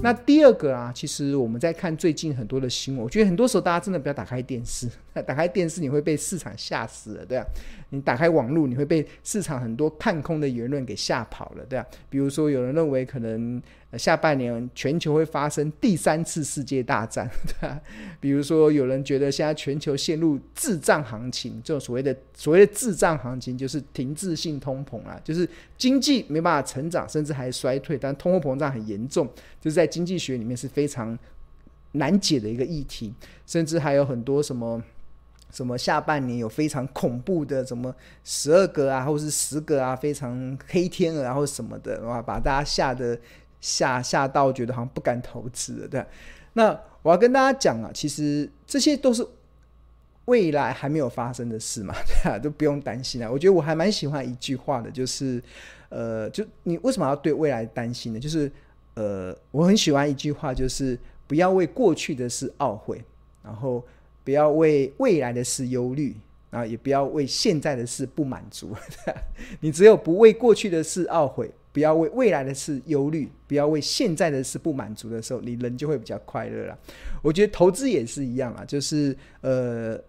[0.00, 4.88] 那第二个啊，其实我们在看最近很多的新闻，我觉得很多时候大家真的不要打开电视，
[5.26, 7.44] 打开电视你会被市场吓死了，对啊。
[7.90, 11.84] 你打开网络，你会被市场很多看空的言论给吓跑了，对啊。
[12.08, 13.60] 比如说，有人认为可能
[13.96, 17.80] 下半年全球会发生第三次世界大战， 对吧。
[18.20, 25.48] 比如说，有人觉得现在全球陷入滞胀行情，这种所谓的所谓的滞胀行情，就是停滞性通膨啊，就是
[25.78, 29.26] 经济没办法成长，甚至还衰退，但通货膨胀很严重，
[29.58, 31.18] 就是在经济学里面是非常
[31.92, 33.14] 难解的一个议题，
[33.46, 34.82] 甚至还有很多什么
[35.50, 43.18] 什么下半年有非常恐怖的什么十二个啊，或是十个啊，非常黑天鹅啊，或什么的，哇，把大家吓得
[43.60, 46.04] 吓吓到，觉得好像不敢投资了，对。
[46.52, 49.26] 那我要跟大家讲啊，其实这些都是
[50.24, 51.94] 未来还没有发生的事嘛，
[52.24, 53.30] 对啊，都不用担心啊。
[53.30, 55.42] 我觉得我还蛮喜欢一句话的，就是
[55.88, 58.18] 呃，就你为什么要对未来担心呢？
[58.18, 58.50] 就是。
[58.94, 60.98] 呃，我很喜欢一句话，就是
[61.28, 63.00] 不要为过去的事懊悔，
[63.44, 63.80] 然后
[64.24, 66.16] 不要为未来的事忧虑，
[66.50, 68.74] 啊也不要为现在的事不满足。
[69.60, 76.78] 你只有不为过去的事懊悔，不要为未来的事忧虑，不要为现在的事不满足的时候，你人就会比较快乐了。
[77.22, 80.00] 我觉得投资也是一样啊，就是呃，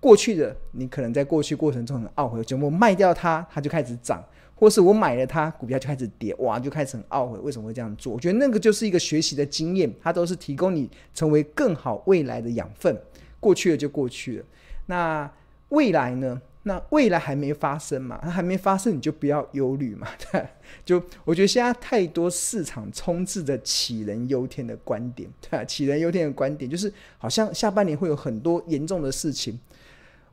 [0.00, 4.24] 过去的你可能在过去过程中很懊悔，结果卖掉它，它就开始涨。
[4.60, 8.12] 或是我买了它，股票就开始跌，哇，就开始很懊悔，为什么会这样做？
[8.14, 13.00] 我觉得那个就是一个学习的经验，它都是提供你成为更好未来的养分。
[13.38, 14.44] 过去了就过去了，
[14.86, 15.30] 那
[15.70, 16.40] 未来呢？
[16.64, 18.18] 那未来还没发生嘛？
[18.22, 20.06] 它还没发生，你就不要忧虑嘛。
[20.30, 20.46] 对，
[20.84, 29.58] 就我觉得现在太多市场充斥着杞人忧天的观点，对，杞人忧天的观点就是好像下半年会有很多严重的事情。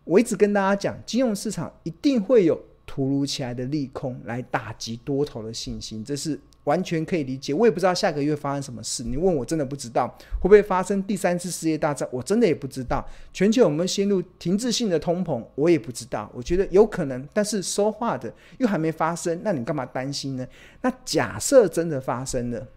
[0.03, 2.59] 我一直跟大家讲，金融市场一定会有。
[2.87, 7.53] 突如其来的利空来打击多头的信心，这是完全可以理解。
[7.53, 10.07] 我也不知道下个月发生什么事，你问我真的不知道
[10.39, 13.03] 会不会发生第三次世界大战，我真的也不知道。
[13.33, 16.29] 全球有没有陷入停滞性的通膨，我也不知道。
[16.33, 20.47] 我觉得有可能，但是说话的又还没发生，那你干嘛担心呢？
[20.81, 22.67] 那假设真的发生了，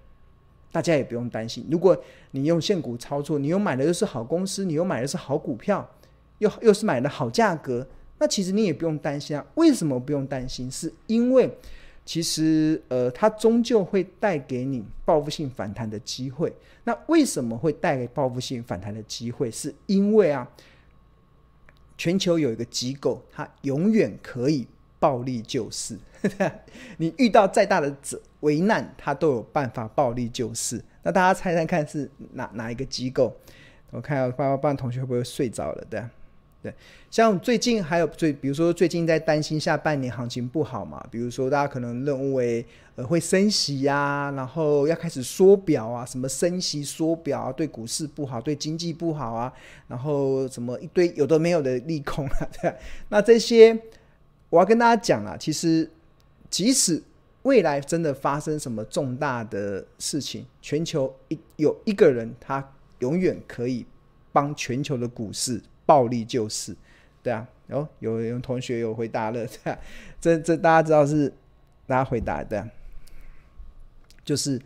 [0.71, 1.66] 大家也不用担心。
[1.71, 1.97] 如果
[2.32, 5.88] 你用现股操作，你又买的又是好公司，你又买的是好股票，
[6.38, 7.87] 又又是买的好价格。
[8.19, 10.71] 那其实你也不用担心啊，为什么不用担心？
[10.71, 11.48] 是因为
[12.09, 16.51] 其实呃，它终究会带给你报复性反弹的机会。
[16.85, 19.51] 那为什么会带给报复性反弹的机会？
[19.51, 20.51] 是因为啊，
[21.99, 24.67] 全球有一个机构，它永远可以
[24.99, 25.99] 暴力救市。
[26.97, 27.95] 你遇到再大的
[28.41, 30.83] 危难，它都有办法暴力救市。
[31.03, 33.37] 那大家猜猜看是哪哪一个机构？
[33.91, 35.87] 我看要帮帮同学会不会睡着了？
[35.91, 36.03] 对。
[36.61, 36.75] 对，
[37.09, 49.53] 像最近还有最，比如说最近在担心下半年行情不好嘛，比如说大家可能认为呃会升息呀、然后要开始缩表啊，什么升息缩表啊，对股市不好，对经济不好啊，
[49.87, 52.75] 然后什么一堆有的没有的利空啊， 对，
[53.09, 53.79] 那这些
[54.51, 55.89] 我要跟大家讲啊，其实
[56.51, 57.01] 即使
[57.43, 63.87] 未来真的发生什么重大的事情，全球一有一个人他永远可以
[64.33, 65.63] 帮全球的股市。
[65.88, 66.76] 暴力救市，
[67.22, 69.78] 对啊，哦，有有同学有回答了， 对啊，
[70.21, 71.32] 这这大家知道是
[71.87, 72.69] 大家回答的，
[74.22, 74.60] 就是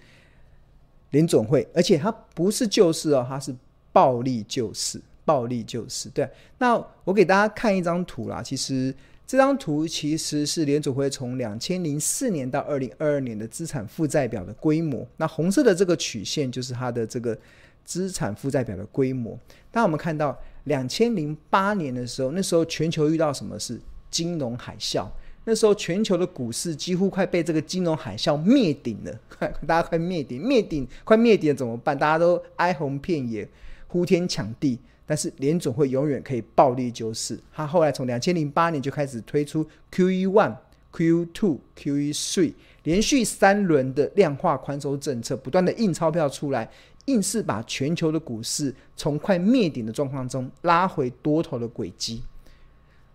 [1.10, 3.54] 联总会，而且它不是救市哦，它是
[3.92, 6.28] 暴力救市，暴力救市，对。
[6.58, 6.74] 那
[7.04, 8.92] 我给大家看一张图啦，其实
[9.24, 17.38] 这张图其实是联总会从两千零四年到二零二二年的资产负债表的规模，那红色的这个曲线就是它的这个
[17.84, 19.38] 资产负债表的规模，
[19.70, 20.36] 当我们看到。
[20.64, 23.80] 两千零八年的时候，那时候全球遇到什么事？
[24.10, 25.06] 金融海啸。
[25.44, 29.20] 那时候全球的股市几乎快被这个金融海啸灭顶了，
[29.66, 31.98] 大家快灭顶，灭顶，快灭顶怎么办？
[31.98, 33.48] 大家都哀鸿遍野，
[33.88, 34.78] 呼天抢地。
[35.04, 37.38] 但是联总会永远可以暴力救市。
[37.52, 40.56] 他后来从两千零八年就开始推出 QE one、
[40.92, 42.52] QE two、QE three，
[42.84, 46.68] 连续三轮的量化宽松政策，不断的印钞票出来。
[47.06, 52.22] 硬是把全球的股市从快灭顶的状况中拉回多头的轨迹，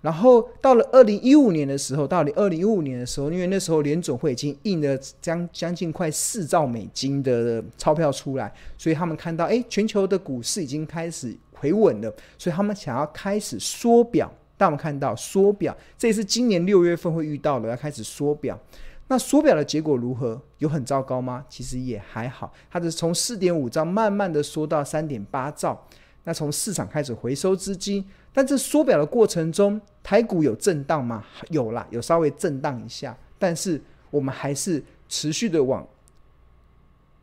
[0.02, 14.30] 然后到了二零一五年的时候，到了二零一五年的时候，因为那时候联准会已经印了将将近快四兆美金的钞票出来，所以他们看到，哎，全球的股市已经开始回稳了，所以他们想要开始缩表。
[14.58, 18.60] 但我们看到缩表，这也是今年六月份会遇到的，要开始缩表。
[19.08, 20.42] 那缩表的结果如何？
[20.58, 21.46] 有很糟糕吗？
[21.48, 25.86] 其实也还好，它是从四点五兆慢慢的缩到三点八兆。
[26.24, 31.24] 那从市场开始回收资金，但这缩表的过程中，台股有震荡吗？
[31.50, 35.88] 有啦，有稍微震荡一下，但是我们还是持续的往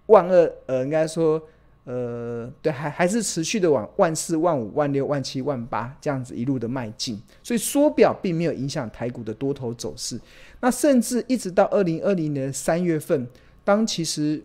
[0.06, 1.42] 万恶，呃，应该说。
[1.84, 10.18] 呃，对，还还是持续的往万四、万五、万六、万七、万八这样子一路的迈进，所以缩表并没有影响台股的多头走势。
[10.60, 13.28] 那甚至一直到二零二零年三月份，
[13.64, 14.42] 当其实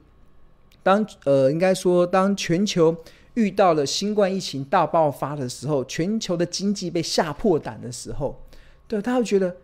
[0.84, 2.94] 当呃，应该说当全球
[3.36, 8.44] 遇到了新冠疫情大爆发的时候，全球的经济被吓破胆的时候，
[8.88, 9.56] 对，他会觉得。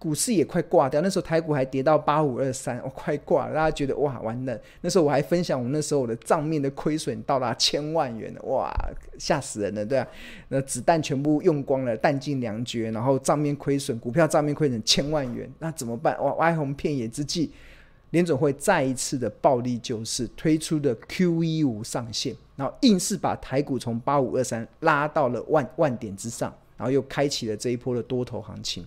[0.00, 3.54] 股市也快挂掉，那时候台股还跌到八五二三，我快挂了。
[3.54, 4.58] 大家觉得哇，完了。
[4.80, 8.72] 那时候我还分享我那时候我的账面的亏损到达千万元，哇，
[9.18, 10.08] 吓死人了，对啊，
[10.48, 16.18] 那子弹全部用光了，弹尽粮绝，然后账面亏损，股票账面亏损千万元，那怎么办？
[16.24, 17.50] 哇，哀鸿遍野之际，
[18.08, 28.86] 联总会再一次的暴力救市，推出的 QE 五上限，然后硬是把台股从八五二三拉到了万万点之上，然后又开启了这一波的多头行情。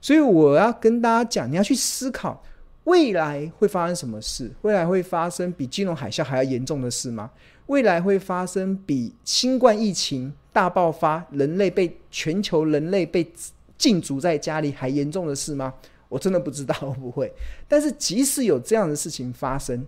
[0.00, 2.42] 所以我要跟大家讲，你要去思考
[2.84, 4.50] 未来会发生什么事？
[4.62, 7.30] 未来会发生比金融海啸还要严重的事吗？
[7.66, 13.30] 未来会发生比新冠疫情大爆发、人类被全球人类被
[13.76, 15.74] 禁足在家里还严重的事吗？
[16.08, 17.30] 我真的不知道不会。
[17.68, 19.84] 但是即使有这样的事情发生，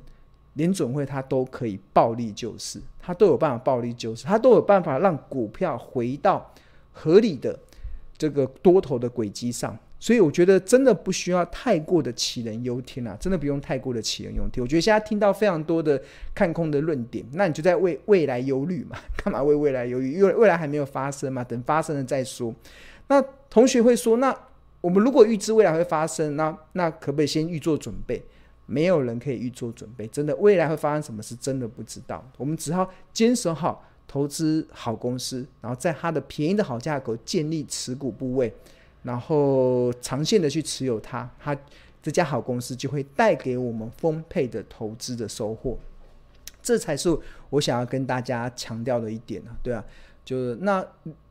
[0.55, 6.53] 联准会它都可以暴力救市，它都有办法暴力救市，它都有办法让股票回到
[6.93, 7.59] 合理的
[8.19, 9.79] 这个多头的轨迹上。
[10.01, 14.63] 所以我觉得真的不需要太过的杞人忧天啊，真的不用太过的杞人忧天。
[14.63, 16.03] 我觉得现在听到非常多的
[16.35, 18.97] 看空的论点，那你就在为未来忧虑嘛？
[19.23, 20.15] 干嘛为未来忧虑？
[20.15, 22.55] 因为未来还没有发生嘛，等发生了再说。
[23.09, 24.35] 那同学会说，那
[24.81, 28.23] 我们如果预知未来会发生，那那可不可以先预做准备？
[28.65, 32.25] 没有人可以预做准备，真的未来会发生什么事，真的不知道。
[32.39, 38.55] 我们只好坚守好投资好公司，然后在它的便宜的好价格建立持股部位。
[39.03, 41.57] 然后长线的去持有它，它
[42.03, 45.79] 这家好公司就会带给我们丰沛的投资的收获，
[46.63, 47.09] 这才是
[47.49, 49.85] 我想要跟大家强调的一点啊，对啊，
[50.25, 50.87] 就是那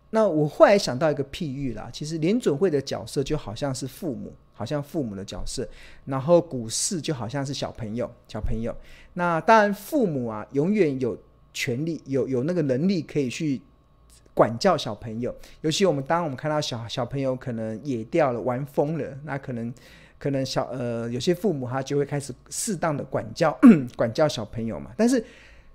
[0.09, 5.67] 那我后来想到一个譬喻啦，其实联准会的角色就好像是父母，好像父母的角色，
[6.05, 8.75] 然后股市就好像是小朋友，小朋友，
[9.13, 11.17] 那当然父母啊，永远有
[11.53, 13.61] 权利，有有那个能力可以去。
[14.39, 19.73] 管教小朋友，尤其我们当我们看到小小朋友可能野掉了、玩疯了，那可能
[20.17, 23.51] 可能小呃有些父母他就会开始适当的管教
[23.97, 24.91] 管教小朋友嘛。
[24.95, 25.21] 但是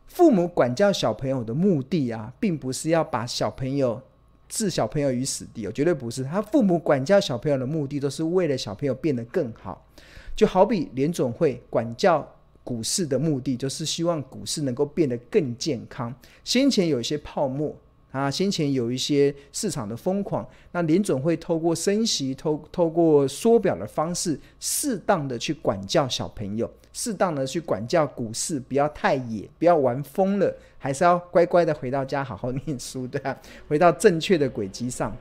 [0.06, 4.00] 父母管教小朋友的目的啊，并不是要把小朋友
[4.49, 6.25] 置小朋友于死地哦，绝对不是。
[6.25, 9.87] 他父母管教小朋友的目的，都是为了小朋友变得更好。
[10.34, 12.26] 就好比联总会管教
[12.62, 16.14] 股市的目的，就是希望股市能够变得更健康。
[16.44, 17.76] 先前有一些泡沫。
[18.14, 35.12] 啊，先前有一些市场的疯狂，那联准会透过升息、透透过缩表的方式，适当的去管教小朋友，适当的去管教股市，不要太野，不要玩疯了，还是要乖乖的回到家好好念书， 对啊，回到正确的轨迹上。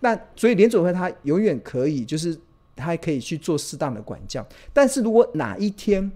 [0.00, 2.38] 那所以联准会它永远可以，就是
[2.76, 4.46] 它还可以去做适当的管教。
[4.70, 6.12] 但是如果哪一天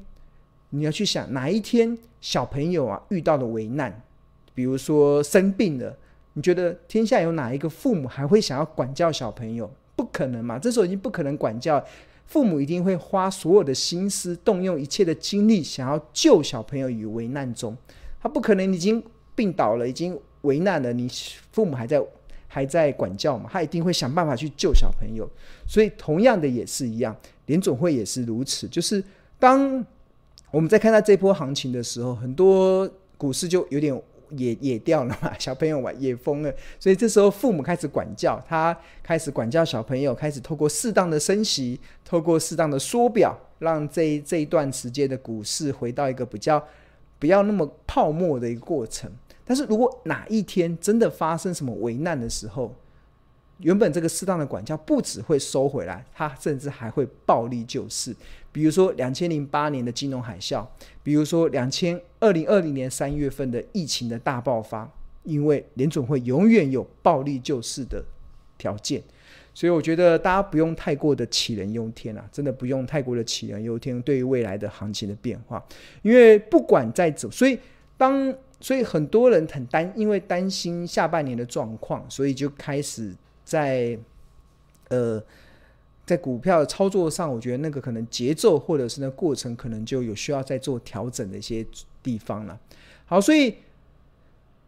[0.68, 4.02] 你要去想，哪一天小朋友啊遇到了危难，
[4.54, 5.96] 比如说生病了。
[6.38, 9.68] 你觉得天下有哪一个父母还会想要管教小朋友？
[9.96, 10.56] 不可能嘛！
[10.56, 11.84] 这时候已经不可能管教，
[12.26, 17.76] 父母一定会花所有的心思，动用一切的精力，想要救小朋友于危难中。
[18.22, 19.02] 他不可能已经
[19.34, 21.10] 病倒了，已经危难了，你
[21.50, 22.00] 父母还在
[22.46, 23.50] 还在管教嘛？
[23.52, 25.28] 他一定会想办法去救小朋友。
[25.66, 27.16] 所以同样的也是一样，
[27.46, 28.68] 联总会也是如此。
[28.68, 29.02] 就是
[29.40, 29.84] 当
[30.52, 34.00] 我们在看到这波行情的时候，很多股市就有点。
[34.30, 46.62] 也也掉了嘛，小朋友玩也疯了，所以这时候父母开始管教，他开始管教小朋友，开始透过适当的升息，透过适当的缩表，让这这一段时间的股市回到一个比较
[47.18, 49.10] 不要那么泡沫的一个过程。
[49.44, 52.74] 但是如果哪一天真的发生什么危难的时候，
[53.60, 58.14] 原本这个适当的管教不只会收回来，它甚至还会暴力救市。
[58.52, 60.64] 比如说两千零八年的金融海啸，
[61.02, 64.88] 比如说两千二零二零年三月份的疫情的大爆发，
[65.24, 68.04] 因为联准会永远有暴力救市的
[68.56, 69.02] 条件，
[69.52, 74.00] 所以我觉得大家不用太过的杞人忧天啊，真的不用太过的杞人忧天。
[74.02, 75.62] 对于未来的行情的变化，
[76.02, 77.58] 因为不管再走，所以
[77.96, 83.12] 当所以很多人很担，因为担心下半年的状况，所以就开始。
[83.48, 83.98] 在
[84.88, 85.22] 呃，
[86.04, 91.66] 在股票操作上，我觉得那个可能节奏或者是那过程，可能就有需要再做调整的一些
[92.02, 92.60] 地方了。
[93.06, 93.56] 好，所以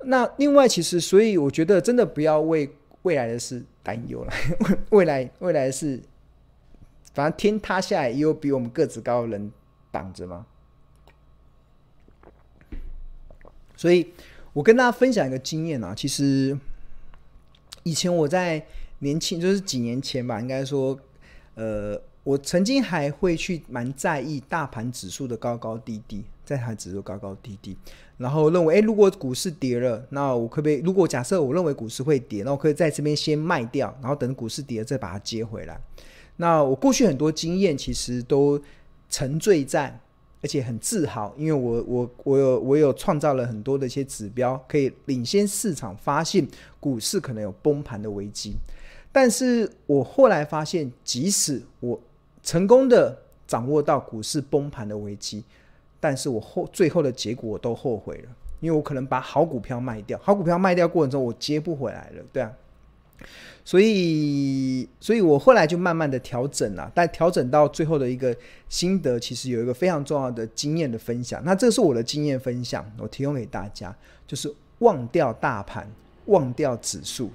[0.05, 2.71] 那另外，其实所以我觉得真的不要为
[3.03, 4.33] 未来的事担忧了。
[4.91, 6.01] 未来未来的事，
[7.13, 9.53] 反正天塌下来也有比我们个子高的人
[9.91, 10.47] 挡着嘛。
[13.77, 14.13] 所以
[14.53, 16.59] 我跟大家分享一个经验啊，其实
[17.83, 18.65] 以前我在
[19.01, 20.99] 年轻，就是几年前吧，应该说，
[21.55, 22.01] 呃。
[22.23, 27.75] 我曾经还会去蛮在意大盘指数的高高低低，在台指数高高低低，
[28.19, 30.83] 然后认为，诶，如果股市跌了，那我可不可以？
[30.83, 35.81] 如果假设我认为股市会跌，那我可以在这边先卖掉，然后等股市跌了再把它接回来。
[36.37, 38.61] 那我过去很多经验其实都
[39.09, 39.99] 沉醉在，
[40.43, 46.47] 而且很自豪，因为我我我有我有创造了很多的一些指标，可以领先市场，发现
[46.79, 48.55] 股市可能有崩盘的危机。
[49.13, 52.01] 但是我后来发现，即使我
[52.43, 55.45] 成功的掌握到股市崩盘的危机，
[55.99, 58.31] 但是我后最后的结果我都后悔了，
[58.61, 62.51] 因为我可能把好股票卖掉，好股票卖掉过程中我接不回来了，对啊，
[63.65, 68.35] 所以，所以我后来就慢慢的调整了，但调整到最后的一个
[68.69, 73.95] 心得，其实有一个非常重要的经验的分享，那这是我的经验分享，我提供给大家，
[74.27, 75.91] 就是忘掉大盘，
[76.27, 77.31] 忘掉指数，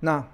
[0.00, 0.24] 那。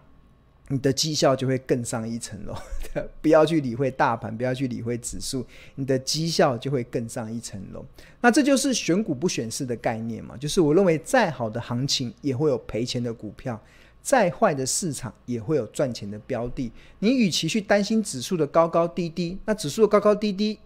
[0.73, 2.55] 你的绩效就会更上一层楼，
[3.21, 5.45] 不要去理会大盘，不要去理会指数，
[5.75, 7.85] 你的绩效就会更上一层楼。
[8.21, 10.37] 那这就是选股不选市的概念嘛？
[10.37, 13.61] 就是我认为再好的行情也会有赔钱的股票，
[14.03, 16.71] 再坏的市场也会有赚钱的标的。
[16.99, 20.59] 你与其去担心指数的高高低低，那指数的高高低低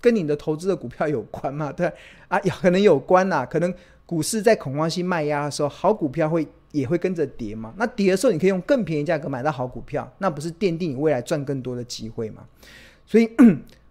[0.00, 1.72] 跟你的投资的股票有关吗？
[1.72, 1.90] 对
[2.28, 3.72] 啊，可能有关呐，可能
[4.04, 6.46] 股市在恐慌性卖压的时候，好股票会。
[6.72, 7.72] 也会跟着跌嘛？
[7.78, 12.44] 那跌的时候，你可以用更便宜价格买到好股票，那不是奠定你未来赚更多的机会吗？
[13.06, 13.30] 所以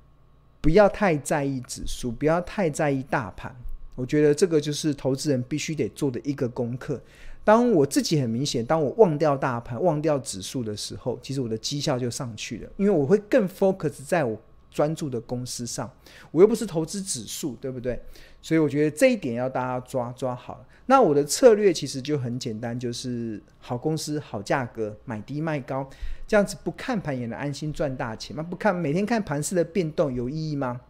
[0.62, 3.56] 不要太在意指数，不要太在意大盘。
[3.96, 7.02] 我觉得这个就是投资人必须得做的一个功课。
[7.46, 14.38] 当我自己很明显，当我忘掉大盘、忘掉指数的时候，其实我的绩效就上去了，因为我会更 focus 在我
[14.72, 15.90] 专注的公司上。
[16.32, 18.02] 我又不是投资指数，对不对？
[18.42, 20.66] 所以我觉得这一点要大家抓抓好。
[20.88, 25.88] 那我的策略其实就很简单，就是好公司、好价格，买低卖高，
[26.28, 28.36] 这样子不看盘也能安心赚大钱。
[28.36, 30.82] 那不看每天看盘势的变动有意义吗？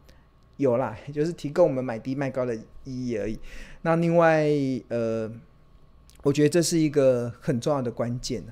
[0.58, 3.38] 有啦，就是提供我们买低卖高的意义而已。
[3.82, 4.48] 那另外，
[4.88, 5.30] 呃，
[6.25, 8.44] 我觉得这是一个很重要的关键。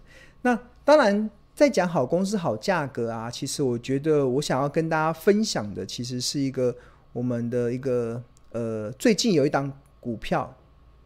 [0.44, 6.76] 那当然，在讲好公司、好价格啊，其实我觉得我想要跟大家分享的，其实是一个
[7.14, 10.56] 我们的一个呃，最近有一档股票。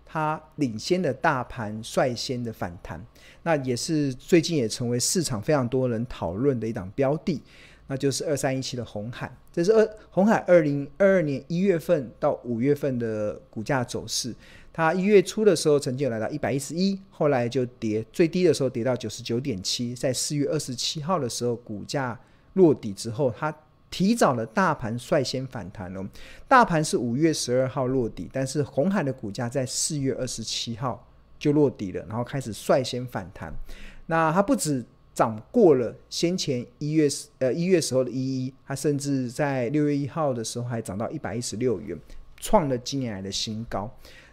[0.10, 3.06] 它领先的大盘率先的反弹，
[3.44, 7.44] 那也是最近也成为市场非常多人讨论的一档标的，
[7.88, 9.30] 那就是二三一七的红海。
[9.52, 14.34] 这是二红海二零二二年一月份到五月份的股价走势。
[14.78, 22.20] 它一月初的时候曾经有来到一百一十一，后来就跌，最低的时候跌到九十九点七，在四月二十七号的时候股价
[22.54, 23.52] 落底之后，它。
[23.90, 26.06] 提早了，大盘率先反弹哦。
[26.46, 31.08] 大盘是五月十二号落底，但是红海的股价在四月二十七号
[31.40, 33.52] 就落底了，然后开始率先反弹。
[34.08, 37.08] 那它不止涨过了先前一月
[37.40, 41.98] 呃一月时候的一一，它甚至在六月一号的时候还涨到一百一十六元，
[42.42, 43.90] 创了今年来的新高。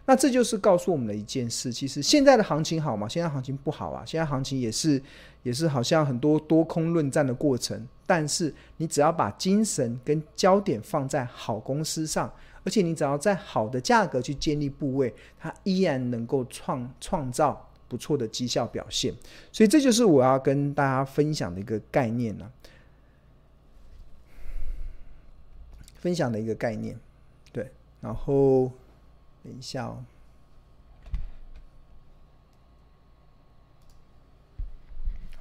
[0.06, 3.08] 那这就是告诉我们的一件事，其实现在的行情好吗？
[3.08, 5.02] 现在行情不好啊，现在行情也是
[5.42, 7.88] 也是好像很多多空论战的过程。
[8.04, 12.30] 但是你只要把精神跟焦点放在好公司上，
[12.64, 19.14] 而且你只要在好的价格去建立部位，它依然能够创创造不错的绩效表现。
[19.50, 22.52] 所以这就是我要跟大家分享的一个概念了，
[25.94, 26.94] 分享的一个概念，
[27.52, 27.70] 对，
[28.02, 28.70] 然后。
[29.44, 30.02] 等一下哦。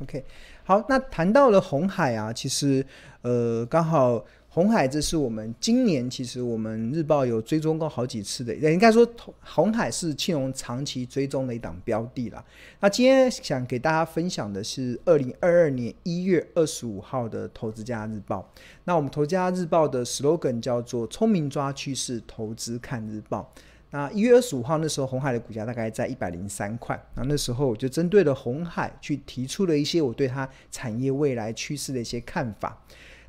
[0.01, 0.23] OK，
[0.63, 2.85] 好，那谈到了红海啊，其实
[3.21, 4.23] 呃，刚好。
[4.55, 9.03] 红海，这是我们今年其实我们日报有追踪过好几次的，应该说
[9.41, 12.45] 红海是庆隆长期追踪的一档标的啦。
[12.79, 18.47] 那今天想给大家分享的是二零二二年一月二十五号的投资家日报。
[18.83, 23.51] 那我们投资家日报的 slogan 叫做“聪明抓趋势，投资看日报”。
[23.93, 26.99] 那一月二十五号那时候，红海的股价大概在一百零三块。
[27.13, 32.75] 那那时候我就针对了红海去提出了一些我对它产业未来趋势的一些看法。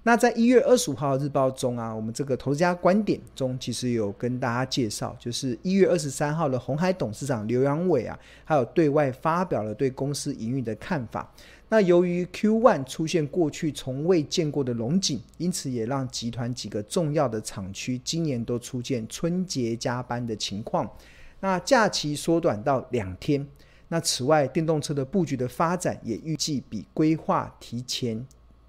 [0.05, 11.31] 那在一月二十五号日报中啊，我们这个投资家观点中，其实有跟大家介绍，就是一月二十三号的红海董事长刘阳伟啊，还有对外发表了对公司营运的看法。
[11.69, 20.89] 那由于 Q1 出现过去从未见过的龙景，因此也让集团几个重要的厂区今年都出现春节加班的情况。
[21.41, 23.47] 那假期缩短到两天。
[23.89, 28.25] 那此外，电动车的布局的发展也预计比规划提前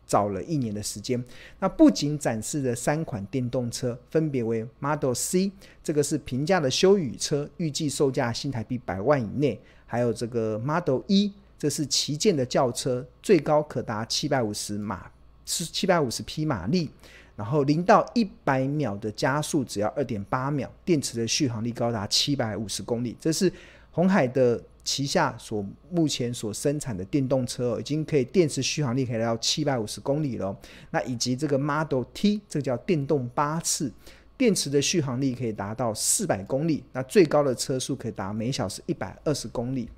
[0.05, 1.23] 早了一年的时间。
[1.59, 5.51] 那不仅展示了三款电动车，分别为 Model C，
[5.83, 15.09] 这个是平价的休旅车，预计售价新台币百万以内；还有这个 Model E，这是旗舰的轿车，最高可达七百五十马，
[15.45, 16.89] 是七百五十匹马力，
[17.35, 23.15] 然后零到一百秒的加速只要二点八秒，电池的续航力高达七百五十公里。
[23.19, 23.51] 这是
[23.91, 24.61] 红海的。
[24.85, 30.55] 旗下所目前所生产的电动车已经可以电池续航力可以来到七百五十公里了。
[30.91, 33.91] 那以及这个 Model T，这个叫电动八次，
[34.37, 39.89] 电池的续航力可以达到四百公里，那最高的车速可以达每小时一百二十公里。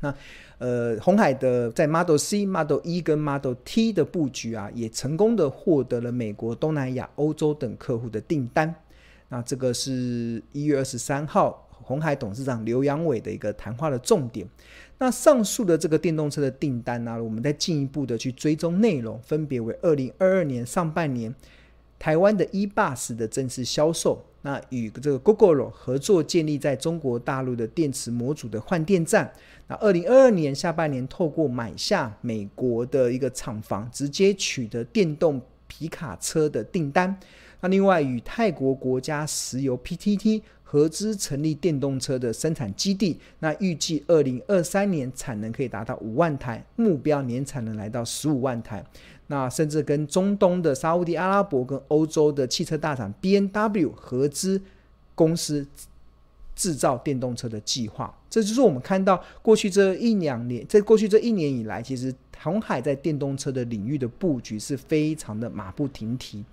[0.00, 0.14] 那
[0.58, 8.74] 呃，鸿海的在 Model C、Model E 跟 Model T 的布局啊，也成功的获得了美国、东南亚、欧洲等客户的订单。
[9.28, 11.64] 那这个是一月二十三号。
[11.80, 14.46] 鸿海董事长刘扬伟的一个谈话的重点。
[14.98, 21.34] 那上述的这个电动车的订单呢、我们再进一步的去追踪内容，分别为二零二二年上半年
[21.98, 29.32] 台湾的 e-Bus 的正式销售，那与这个 Gogoro 合作建立在中国大陆的电池模组的换电站。
[29.68, 37.14] 那二零二二年下半年透过买下美国的一个厂房，直接取得电动皮卡车的订单。
[37.60, 48.84] 那另外与泰国国家石油 PTT 合资成立电动车的生产基地，那预计二零二三年产能可以达到五万台，目标年产能来到十五万台。
[49.26, 54.62] 那甚至跟中东的沙乌地阿拉伯跟欧洲的汽车大厂 B N W 合资
[55.14, 55.66] 公司
[56.58, 58.12] 制造电动车的计划。
[58.28, 62.12] 这就是我们看到过去这一两年，在过去这一年以来，其实
[62.42, 66.44] 红海在电动车的领域的布局是非常的马不停蹄。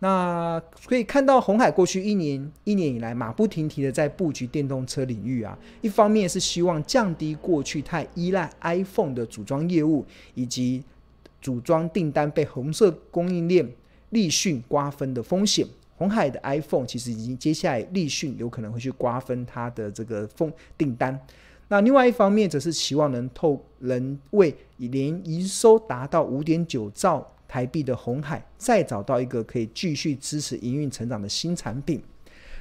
[0.00, 5.58] 那可以看到，红海过去一年一年以来马不停蹄的在布局电动车领域啊。
[5.80, 10.84] 一方面是希望降低过去太依赖 iPhone 的组装业务，以及
[11.40, 13.66] 组装订单被红色供应链
[14.10, 15.66] 立讯瓜分的风险。
[15.96, 21.18] 红海的 iPhone 其实已经接下来立讯有可能会去瓜分它的这个封订单。
[21.68, 27.26] 那另外一方面则是希望能透能为年营收达到五点九兆。
[27.48, 32.02] 台币的红海再找到一个可以继续支持营运成长的新产品。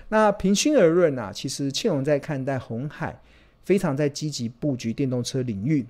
[0.10, 3.20] 那平心而论啊，其实庆荣在看待红海
[3.64, 5.84] 非常在积极布局电动车领域，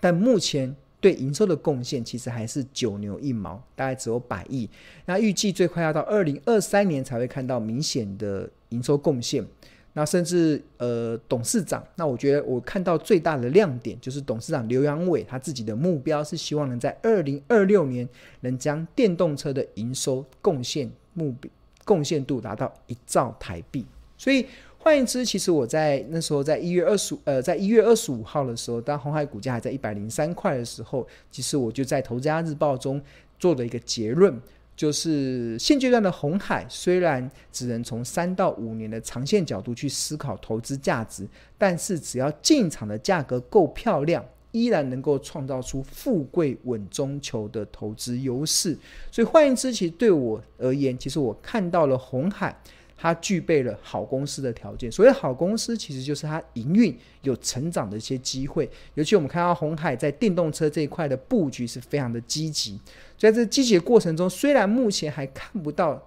[0.00, 4.66] 但目前对营收的贡献其实还是九牛一毛，大概只有百亿。
[5.04, 9.46] 那预计最快要到二零二三年才会看到明显的营收贡献。
[9.92, 18.08] 那甚至呃，董事长，那我觉得我看到最大的亮点就是董事长刘扬伟他自己的目标是希望能在二零二六年
[18.40, 21.50] 能将电动车的营收贡献目标
[21.84, 23.84] 贡献度达到一兆台币。
[24.16, 24.46] 所以
[24.84, 33.00] 换言之，其实我在那时候在一月二十五呃，在一月二十五号的时候，当红海股价还在一百零三块的时候，其实我就在《投资家日报》中
[33.38, 34.38] 做了一个结论。
[34.76, 48.76] 就是现阶段的红海，虽然只能从三到五年的长线角度去思考投资价值，但是只要进场的价格够漂亮，依然能够创造出富贵稳中求的投资优势。
[49.10, 52.54] 所以换言之，其实对我而言，其实我看到了红海。
[52.96, 54.90] 它具备了好公司的条件。
[54.90, 58.68] 所谓好公司，其实就是它营运有成长的一些机会。
[58.94, 62.80] 尤其我们看到红海在电动车这一块的布局是非常的积极。
[63.18, 66.02] 在这积极的过程中，虽然目前还看不到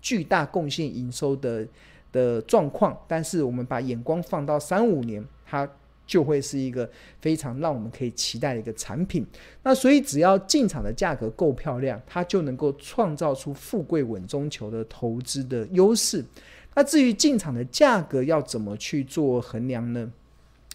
[0.00, 1.66] 巨大贡献营收的
[2.10, 5.68] 的状况，但是我们把眼光放到三五年，它。
[6.06, 6.88] 就会是一个
[7.20, 9.26] 非常让我们可以期待的一个产品。
[9.62, 16.24] 那所以只要进场的价格够漂亮，它就能够创造出富贵稳中求的投资的优势。
[16.74, 20.10] 那至于进场的价格要怎么去做衡量呢？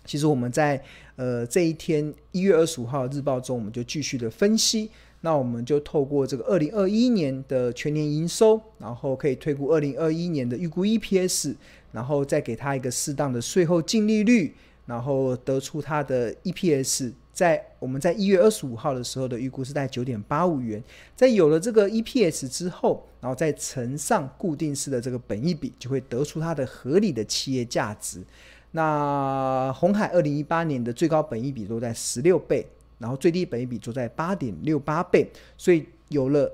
[0.05, 0.81] 其实我们在
[1.15, 4.89] 呃这一天一月二十五号日报中，我们就继续的分析。
[5.21, 11.55] 那我们就透过这个二零二一年的全年营收，然后可以推估二零二一年的预估 EPS，
[11.91, 14.53] 然后再给它一个适当的税后净利率。
[14.87, 20.81] 然后得出它的 EPS，在我们在一月二十五号的时候的预估是在九点八五元，
[21.13, 28.23] 在有了这个 EPS 之后，然后再乘上固定式的这个本益比，就会得出它的合理的企业价值。
[28.71, 32.65] 那红海二零一八年的最高本益比都在十六倍，
[32.97, 36.49] 然后最低本益比都在八点六八倍，所以有了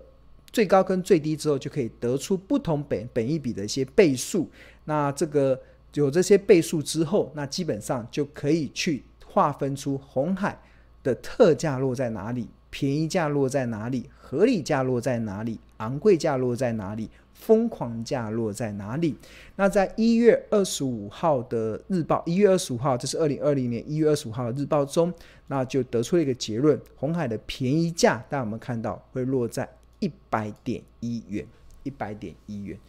[0.52, 4.50] 最高跟最低之后，就可以得出不同本本益比的一些倍数。
[4.86, 5.60] 那这个。
[6.02, 10.60] 有这些倍数之后，那基本上就可以去划分出红海
[11.04, 14.10] 的特价落在哪里，便宜价落在哪里？
[14.18, 15.60] 合理价落在哪里？
[15.78, 17.10] 昂贵价落在哪里？
[17.34, 19.16] 疯狂价落在哪里？
[19.58, 25.14] 那在一月二十五号的日报，一月二十五号，这是二零二零年一月二十五号的日报中，
[25.48, 29.68] 那就得出了一个结论：红海的便宜价，大家有没有看到会落在
[30.00, 31.46] 一百点一元？
[31.84, 32.80] 一百点一元。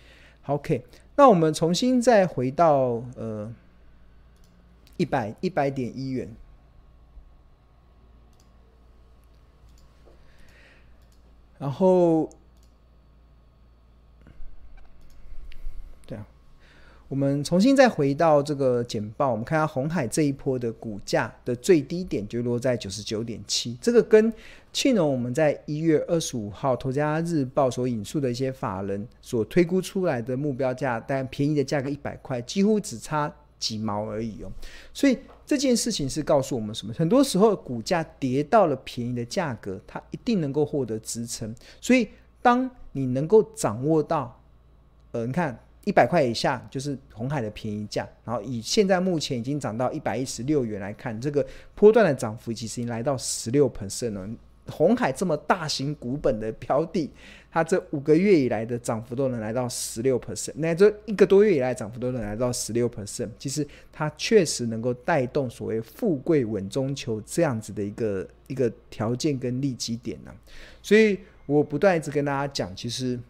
[0.47, 0.85] ，OK，
[1.17, 3.53] 那我们重新再回到呃
[4.97, 6.29] 一百一百点一元。
[11.57, 12.29] 然后，
[16.05, 16.27] 对啊，
[17.15, 24.33] 我们重新再回到这个简报，我们看下红海这一波的股价的最低点就落在九十九点七，这个跟
[24.73, 34.51] 去年我们在一月二十五号《头家日报》所引述的一些法人所推估出来的目标价，但便宜的价格一百块，几乎只差几毛而已哦，
[34.93, 35.17] 所以。
[35.47, 36.95] 这件事情是告诉我们什么？
[36.95, 41.55] 很多时候股价跌到了便宜的价格，它一定能够获得支撑。
[41.83, 42.09] 所以，
[42.41, 44.41] 当你能够掌握到，
[45.13, 54.29] 呃，你看一百块以下就是红海的便宜价，然后以现在目前已经涨到一百一十六元来看，这个波段的涨幅其实已经来到十六 percent 了。
[54.67, 57.11] 红海这么大型股本的标的，
[57.53, 70.33] 它这五个月以来的涨幅都能来到十六 percent，那这一个多月以来涨幅都能来到十六 percent，其实它确实能够带动所谓富贵稳中求这样子的一个一个条件跟利基点呢、
[70.81, 73.21] 所以我不断一直跟大家讲，其实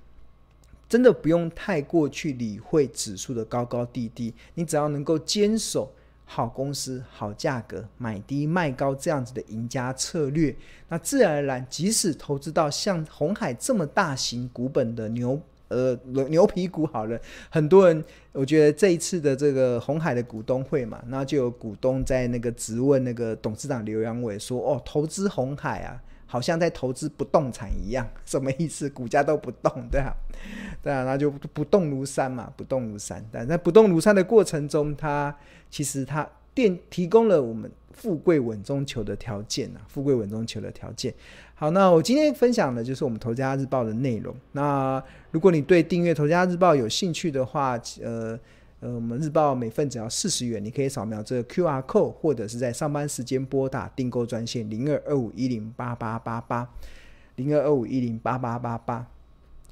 [0.88, 5.92] 真的不用太过去理会指数的高高低低，你只要能够坚守。
[6.27, 10.57] 好公司、好价格，买低卖高这样子的赢家策略，
[10.88, 15.94] 那自然而然，即使投资到像鸿海这么大型股本的牛呃
[16.31, 17.20] 牛皮股，好了，
[17.51, 26.03] 很多人我觉得这一次的这个鸿海的股东会嘛，那就有股东在那个质问那个董事长刘阳伟说：“哦，投资鸿海啊。”
[26.35, 28.90] 好像在投资不动产一样， 什么意思？
[28.90, 30.12] 股价都不动，对啊，
[30.83, 33.25] 对啊，那就不动如山嘛，不动如山。
[33.31, 35.33] 但在不动如山的过程中，它
[35.70, 41.14] 其实它电提供了我们富贵稳中求的条件啊，富贵稳中求的条件。
[41.55, 44.35] 好，那我今天分享的就是我们头家日报的内容。
[44.51, 48.37] 那如果你对订阅头家日报有兴趣的话，呃。
[48.85, 56.68] 呃，我们日报每份只要四十元，你可以扫描这个 QR code，或者是在上班时间拨打订购专线零二二五一零八八八八
[57.37, 59.07] 零二二五一零八八八八。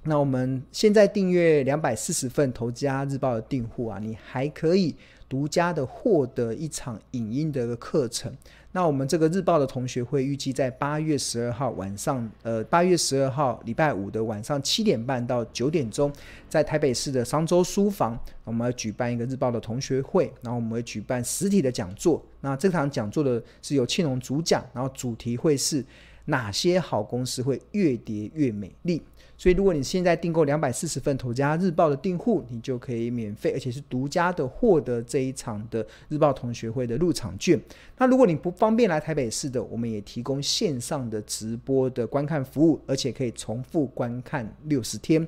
[0.04, 4.96] 那我们现在订阅两百四十份投资家日报的订户啊，你还可以
[5.28, 8.34] 独家的获得一场影音的课程。
[8.74, 16.10] 那我们这个日报的同学会预计在八月十二号晚上，呃，八月十二号礼拜五的晚上七点半到九点钟，
[16.48, 22.24] 在台北市的商周书房，我们要举办一个日报的同学会，然后我们会举办实体的讲座。
[22.40, 25.84] 那这场讲座的是由庆隆主讲，然后主题会是
[26.24, 29.02] 哪些好公司会越跌越美丽。
[29.42, 37.60] 所以，如果你现在订购两百四十份头家日报的订户，你就可以免费，而且是独家的获得这一场的日报同学会的入场券。
[37.98, 45.26] 那如果你不方便来台北市的，我们也提供线上的直播的观看服务，而且可以重复观看六十天。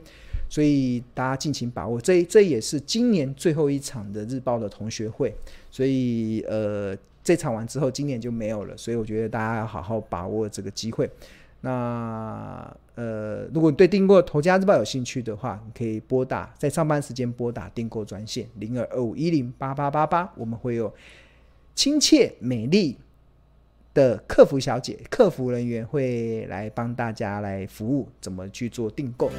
[0.49, 5.35] 所以大家尽情把握，这这也是今年最后一场的日报的同学会。
[5.73, 8.77] 所以，呃，这场完之后，今年就没有了。
[8.77, 11.11] 所以我觉得大家要好好把握这个机会。
[11.65, 20.93] 那呃，如果你对订购《投家日报》有兴趣的话，你可以拨打在上班时间拨打订购专线零二二五一零八八八八，我们会有
[21.75, 22.99] 亲切美丽
[23.95, 29.31] 的客服小姐、客服人员会来帮大家来服务，怎么去做订购。